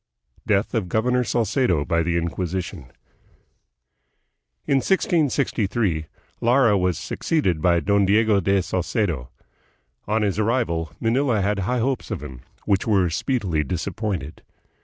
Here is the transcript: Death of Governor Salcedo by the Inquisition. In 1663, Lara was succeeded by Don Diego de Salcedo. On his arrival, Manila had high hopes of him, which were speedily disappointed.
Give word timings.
Death 0.47 0.73
of 0.73 0.89
Governor 0.89 1.23
Salcedo 1.23 1.85
by 1.85 2.01
the 2.01 2.17
Inquisition. 2.17 2.91
In 4.65 4.77
1663, 4.77 6.07
Lara 6.41 6.75
was 6.75 6.97
succeeded 6.97 7.61
by 7.61 7.79
Don 7.81 8.07
Diego 8.07 8.39
de 8.39 8.63
Salcedo. 8.63 9.29
On 10.07 10.23
his 10.23 10.39
arrival, 10.39 10.91
Manila 10.99 11.39
had 11.43 11.59
high 11.59 11.77
hopes 11.77 12.09
of 12.09 12.23
him, 12.23 12.41
which 12.65 12.87
were 12.87 13.11
speedily 13.11 13.63
disappointed. 13.63 14.41